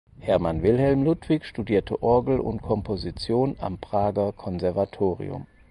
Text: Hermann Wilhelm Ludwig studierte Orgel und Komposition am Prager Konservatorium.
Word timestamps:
Hermann 0.19 0.63
Wilhelm 0.63 1.03
Ludwig 1.03 1.45
studierte 1.45 2.01
Orgel 2.01 2.39
und 2.39 2.63
Komposition 2.63 3.55
am 3.59 3.77
Prager 3.77 4.33
Konservatorium. 4.33 5.45